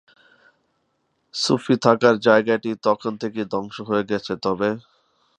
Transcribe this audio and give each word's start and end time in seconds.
সূফী 1.33 1.75
থাকার 1.85 2.15
জায়গাটি 2.27 2.71
তখন 2.83 3.11
থেকেই 3.21 3.47
ধ্বংস 3.51 3.75
হয়ে 3.89 4.03
গেছে 4.11 4.33
তবে। 4.43 4.69